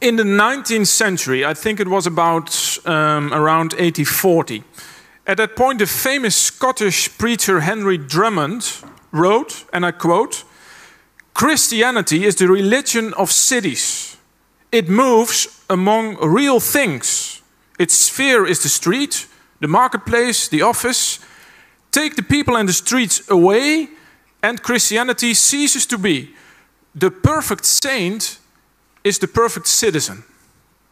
[0.00, 4.62] in the 19th century, I think it was about um, around 1840,
[5.26, 10.44] at that point, the famous Scottish preacher Henry Drummond wrote, and I quote,
[11.34, 14.16] Christianity is the religion of cities.
[14.70, 17.42] It moves among real things.
[17.78, 19.26] Its sphere is the street,
[19.60, 21.18] the marketplace, the office.
[21.90, 23.88] Take the people and the streets away,
[24.42, 26.34] and Christianity ceases to be.
[26.94, 28.38] The perfect saint
[29.06, 30.24] is the perfect citizen.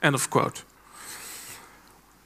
[0.00, 0.62] End of quote.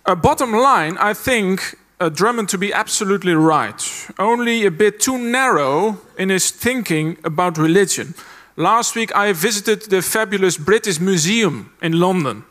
[0.04, 5.18] A bottom line, I think uh, Drummond to be absolutely right, only a bit too
[5.18, 8.14] narrow in his thinking about religion.
[8.56, 12.44] Last week I visited the fabulous British Museum in London.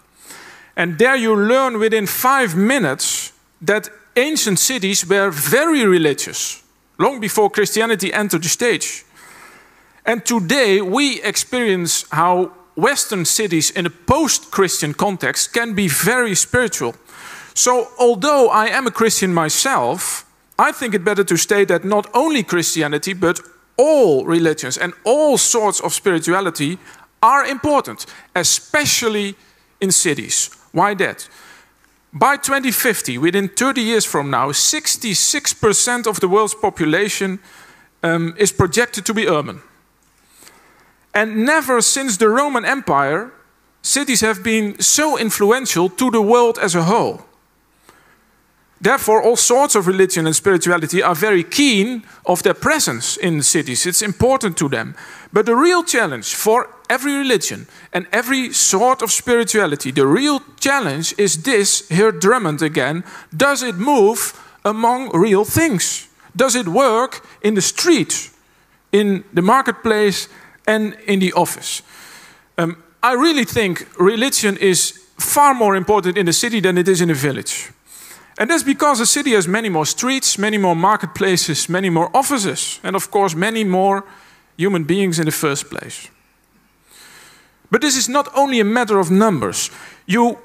[0.75, 6.63] And there you learn within five minutes that ancient cities were very religious,
[6.97, 9.05] long before Christianity entered the stage.
[10.03, 16.35] And today we experience how Western cities in a post Christian context can be very
[16.35, 16.95] spiritual.
[17.53, 20.25] So, although I am a Christian myself,
[20.57, 23.39] I think it better to state that not only Christianity, but
[23.77, 26.77] all religions and all sorts of spirituality
[27.21, 29.35] are important, especially
[29.79, 30.49] in cities.
[30.71, 31.29] Why that?
[32.11, 37.39] By 2050, within 30 years from now, 66% of the world's population
[38.03, 39.61] um, is projected to be urban.
[41.19, 43.33] And never since the Roman Empire,
[43.81, 47.25] cities have been so influential to the world as a whole.
[48.79, 53.85] Therefore, all sorts of religion and spirituality are very keen of their presence in cities.
[53.85, 54.95] It's important to them.
[55.33, 61.13] But the real challenge for every religion and every sort of spirituality, the real challenge
[61.17, 63.03] is this here Drummond again.
[63.35, 66.07] Does it move among real things?
[66.33, 68.31] Does it work in the street,
[68.93, 70.29] in the marketplace,
[70.69, 71.81] and in the office?
[72.57, 77.01] Um, I really think religion is far more important in the city than it is
[77.01, 77.71] in the village.
[78.37, 82.79] And that's because a city has many more streets, many more marketplaces, many more offices,
[82.83, 84.03] and of course, many more
[84.57, 86.09] human beings in the first place.
[87.71, 89.71] But this is not only a matter of numbers.
[90.05, 90.37] You,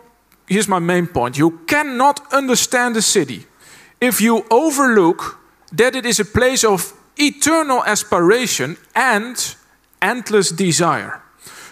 [0.49, 3.47] here's my main point you cannot understand a city
[4.01, 5.39] if you overlook
[5.73, 9.57] that it is a place of eternal aspiration and
[10.05, 11.21] endless desire.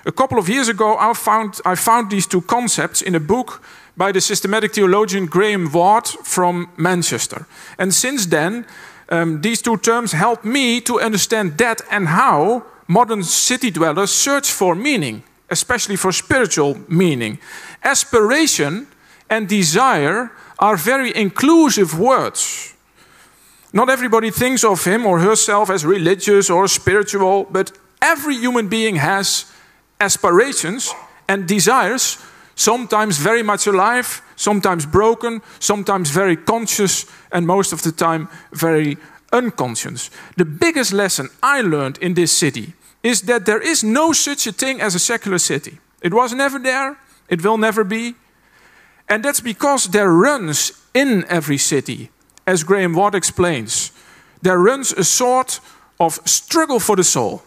[0.05, 3.63] A couple of years ago, I found, I found these two concepts in a book
[3.97, 7.47] by the systematic theologian Graham Ward from Manchester.
[7.79, 8.67] And since then,
[9.11, 14.51] um, these two terms help me to understand that and how modern city dwellers search
[14.51, 17.39] for meaning, especially for spiritual meaning.
[17.85, 18.87] Aspiration
[19.29, 22.75] and desire are very inclusive words.
[23.73, 28.97] Not everybody thinks of him or herself as religious or spiritual, but every human being
[28.97, 29.47] has
[30.01, 30.93] aspirations
[31.29, 32.19] and desires
[32.55, 38.99] sometimes very much alive, sometimes broken, sometimes very conscious, and most of the time very
[39.33, 40.11] unconscious.
[40.37, 44.53] The biggest lesson I learned in this city is that there is no such a
[44.53, 45.79] thing as a secular city.
[46.03, 46.99] It was never there,
[47.29, 48.15] it will never be.
[49.09, 52.11] And that's because there runs in every city,
[52.47, 53.93] as Graham Ward explains,
[54.43, 55.61] there runs a sort
[55.99, 57.43] of struggle for the soul.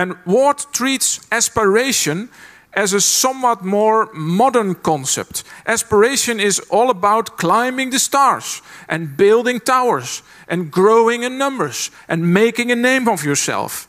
[0.00, 2.30] And Ward treats aspiration
[2.72, 5.44] as a somewhat more modern concept.
[5.66, 12.32] Aspiration is all about climbing the stars and building towers and growing in numbers and
[12.32, 13.88] making a name of yourself.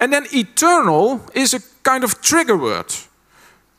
[0.00, 2.92] And then eternal is a kind of trigger word.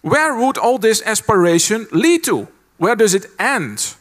[0.01, 2.47] Where would all this aspiration lead to?
[2.77, 3.95] Where does it end?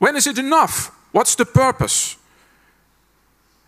[0.00, 0.90] When is it enough?
[1.12, 2.16] What's the purpose?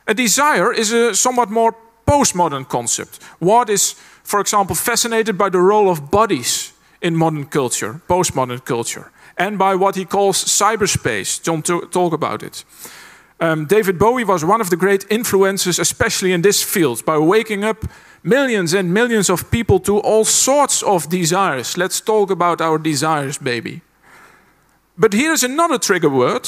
[0.09, 1.77] A desire is a somewhat more
[2.09, 3.21] postmodern concept.
[3.41, 3.95] Ward is
[4.29, 9.75] for example, fascinated by the role of bodies in modern culture, postmodern culture, and by
[9.75, 11.43] what he calls cyberspace.
[11.43, 12.63] John talk about it.
[13.41, 17.65] Um, David Bowie was one of the great influences, especially in this field, by waking
[17.65, 17.87] up
[18.23, 21.79] millions and millions of people to all sorts of desires.
[21.79, 23.81] Let's talk about our desires, baby.
[24.99, 26.47] But here's another trigger word,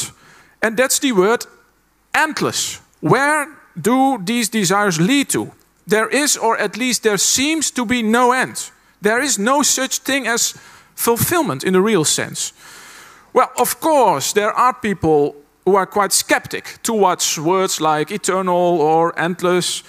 [0.60, 1.46] and that's the word
[2.12, 2.82] endless.
[3.00, 5.52] Where do these desires lead to?
[5.90, 8.70] there is, or at least there seems to be, no end.
[9.02, 10.54] There is no such thing as
[10.94, 12.52] fulfillment in the real sense.
[13.32, 15.34] Well, of course, there are people
[15.64, 19.82] who are quite skeptic towards words like eternal or endless.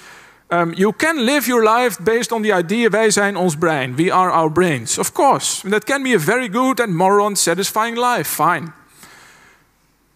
[0.50, 3.96] Um, you can live your life based on the idea wij zijn ons brein.
[3.96, 4.98] We are our brains.
[4.98, 8.30] Of course, that can be a very good and moral and satisfying life.
[8.30, 8.74] Fine.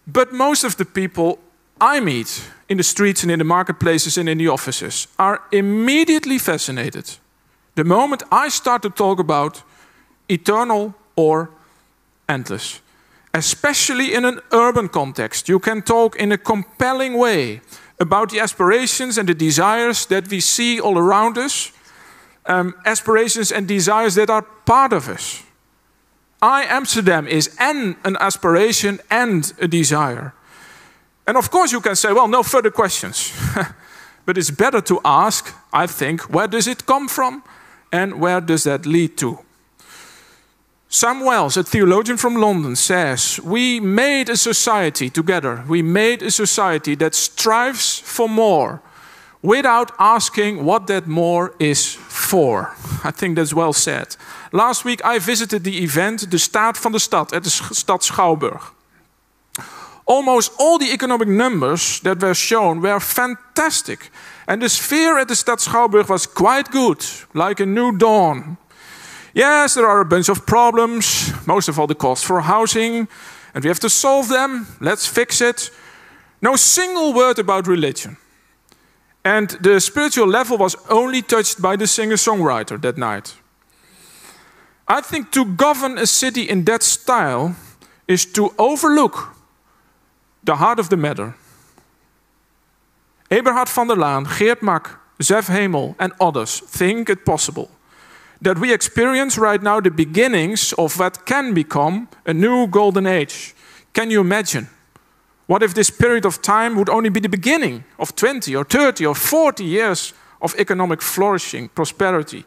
[0.04, 1.40] But most of the people
[1.80, 6.40] I meet in the streets and in the marketplaces and in the offices are immediately
[6.40, 7.20] fascinated
[7.76, 9.64] The moment I start to talk about
[10.30, 11.50] eternal or
[12.28, 12.82] endless,
[13.34, 17.62] especially in an urban context, you can talk in a compelling way
[18.00, 21.72] about the aspirations and the desires that we see all around us,
[22.46, 25.44] um, aspirations and desires that are part of us.
[26.42, 30.34] I Amsterdam is and an aspiration and a desire.
[31.28, 33.34] And of course, you can say, well, no further questions.
[34.26, 37.44] but it's better to ask, I think, where does it come from
[37.92, 39.40] and where does that lead to?
[40.88, 46.32] Sam Wells, a theologian from London, says, We made a society together, we made a
[46.32, 48.82] society that strives for more
[49.42, 52.74] without asking what that more is for.
[53.04, 54.16] I think that's well said.
[54.52, 58.62] Last week I visited the event, the Staat van de Stad, at the Stad Schouwburg.
[60.06, 64.12] Almost all the economic numbers that were shown were fantastic.
[64.48, 67.04] And the sphere at the Stad Schouwburg was quite good,
[67.34, 68.58] like a new dawn.
[69.34, 73.08] Yes, there are a bunch of problems, most of all the cost for housing,
[73.54, 74.68] and we have to solve them.
[74.80, 75.72] Let's fix it.
[76.42, 78.18] No single word about religion.
[79.24, 83.36] And the spiritual level was only touched by the singer songwriter that night.
[84.88, 87.56] I think to govern a city in that style
[88.08, 89.35] is to overlook
[90.46, 91.36] the heart of the matter.
[93.30, 97.70] Eberhard van der Laan, Geert Mak, Zef Hemel, and others think it possible
[98.42, 103.56] that we experience right now the beginnings of what can become a new golden age.
[103.94, 104.68] Can you imagine?
[105.48, 109.06] What if this period of time would only be the beginning of 20 or 30
[109.06, 112.46] or 40 years of economic flourishing, prosperity?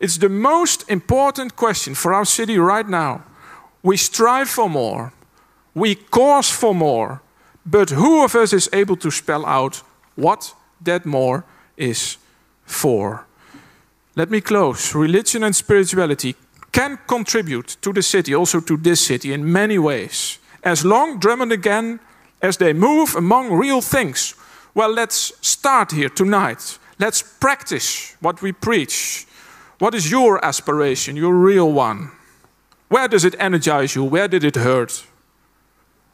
[0.00, 3.24] It's the most important question for our city right now.
[3.82, 5.12] We strive for more,
[5.74, 7.22] we course for more,
[7.66, 9.82] but who of us is able to spell out
[10.14, 11.44] what that more
[11.76, 12.16] is
[12.64, 13.26] for?
[14.14, 14.94] Let me close.
[14.94, 16.36] Religion and spirituality
[16.72, 20.38] can contribute to the city, also to this city, in many ways.
[20.62, 22.00] As long, Drummond again,
[22.40, 24.34] as they move among real things.
[24.74, 26.78] Well, let's start here tonight.
[26.98, 29.26] Let's practice what we preach.
[29.78, 32.10] What is your aspiration, your real one?
[32.88, 34.04] Where does it energize you?
[34.04, 35.04] Where did it hurt?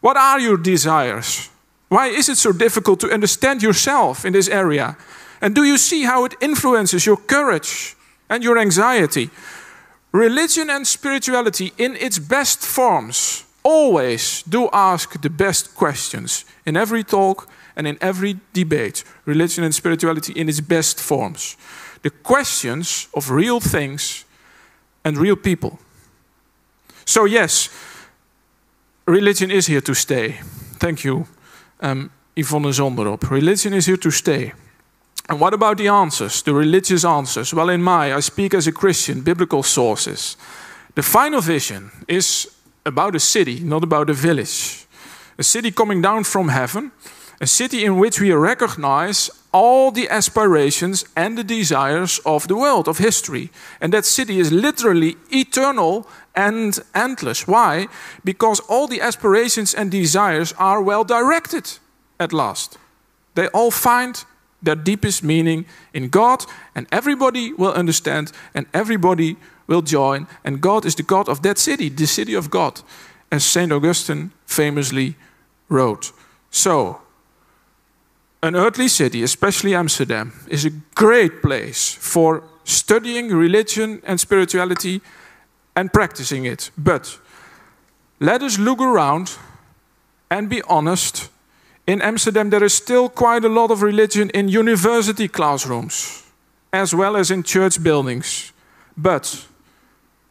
[0.02, 1.49] What are your desires?
[1.88, 4.96] Why is it so difficult to understand yourself in this area?
[5.40, 7.96] And do you see how it influences your courage
[8.28, 9.31] and your anxiety?
[10.10, 17.05] Religion and spirituality, in its best forms, always do ask the best questions in every
[17.05, 19.05] talk and in every debate.
[19.25, 21.56] Religion and spirituality, in its best forms.
[22.02, 24.25] The questions of real things
[25.05, 25.78] and real people.
[27.05, 27.69] So, yes,
[29.06, 30.40] religion is here to stay.
[30.78, 31.26] Thank you,
[31.81, 33.31] um, Yvonne Zonderop.
[33.31, 34.52] Religion is here to stay.
[35.28, 37.54] And what about the answers, the religious answers?
[37.54, 40.37] Well, in my, I speak as a Christian, biblical sources.
[40.94, 42.49] The final vision is
[42.84, 44.87] about a city, not about a village.
[45.38, 46.93] A city coming down from heaven,
[47.40, 52.88] a city in which we recognize all the aspirations and the desires of the world,
[52.88, 53.50] of history.
[53.81, 57.46] And that city is literally eternal and endless.
[57.46, 57.88] Why?
[58.25, 61.78] Because all the aspirations and desires are well directed
[62.19, 62.78] at last.
[63.34, 64.25] They all find
[64.62, 66.44] their deepest meaning in God,
[66.75, 69.36] and everybody will understand, and everybody
[69.67, 70.26] will join.
[70.44, 72.81] And God is the God of that city, the city of God,
[73.31, 73.72] as St.
[73.72, 75.17] Augustine famously
[75.69, 76.12] wrote.
[76.50, 77.01] So,
[78.43, 85.01] an earthly city, especially Amsterdam, is a great place for studying religion and spirituality
[85.77, 86.70] and practicing it.
[86.77, 87.19] But
[88.20, 89.39] let us look around
[90.31, 91.31] and be honest.
[91.87, 96.25] In Amsterdam, there is still quite a lot of religion in university classrooms,
[96.72, 98.53] as well as in church buildings.
[98.96, 99.46] But,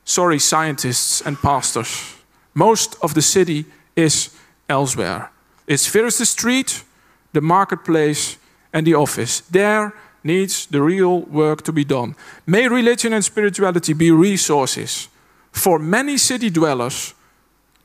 [0.06, 2.16] sorry, scientists and pastors,
[2.54, 3.66] most of the city
[3.96, 4.30] is
[4.70, 5.30] elsewhere.
[5.68, 6.84] It's first the street,
[7.34, 8.38] the marketplace,
[8.74, 9.42] and the office.
[9.52, 12.16] There needs the real work to be done.
[12.46, 15.10] May religion and spirituality be resources
[15.52, 17.14] for many city dwellers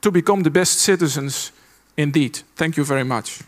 [0.01, 1.51] to become the best citizens
[1.97, 2.41] indeed.
[2.55, 3.41] Thank you very much.